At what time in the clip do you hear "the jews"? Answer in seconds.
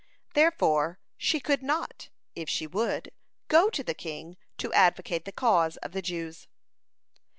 5.91-6.47